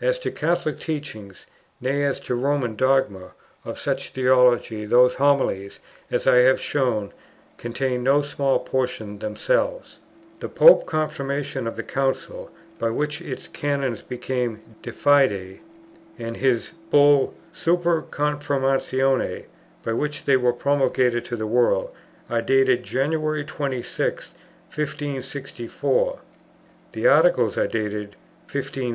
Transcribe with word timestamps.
As 0.00 0.20
to 0.20 0.30
Catholic 0.30 0.78
teaching, 0.78 1.32
nay 1.80 2.04
as 2.04 2.20
to 2.20 2.36
Roman 2.36 2.76
dogma, 2.76 3.32
of 3.64 3.80
such 3.80 4.10
theology 4.10 4.84
those 4.84 5.16
Homilies, 5.16 5.80
as 6.08 6.24
I 6.28 6.36
have 6.36 6.60
shown, 6.60 7.10
contained 7.58 8.04
no 8.04 8.22
small 8.22 8.60
portion 8.60 9.18
themselves. 9.18 9.98
The 10.38 10.48
Pope's 10.48 10.88
Confirmation 10.88 11.66
of 11.66 11.74
the 11.74 11.82
Council, 11.82 12.48
by 12.78 12.90
which 12.90 13.20
its 13.20 13.48
Canons 13.48 14.02
became 14.02 14.60
de 14.82 14.92
fide, 14.92 15.58
and 16.16 16.36
his 16.36 16.70
Bull 16.90 17.34
super 17.52 18.02
confirmatione 18.02 19.46
by 19.82 19.92
which 19.92 20.26
they 20.26 20.36
were 20.36 20.52
promulgated 20.52 21.24
to 21.24 21.34
the 21.34 21.44
world, 21.44 21.90
are 22.30 22.40
dated 22.40 22.84
January 22.84 23.42
26, 23.44 24.28
1564. 24.70 26.18
The 26.92 27.06
Articles 27.08 27.58
are 27.58 27.66
dated 27.66 28.14
1562. 28.46 28.92
5. 28.92 28.94